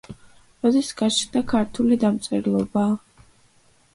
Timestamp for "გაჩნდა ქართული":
1.01-1.99